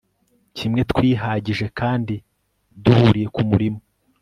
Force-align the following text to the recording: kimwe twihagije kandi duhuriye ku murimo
kimwe 0.57 0.81
twihagije 0.91 1.65
kandi 1.79 2.15
duhuriye 2.83 3.27
ku 3.35 3.41
murimo 3.49 3.79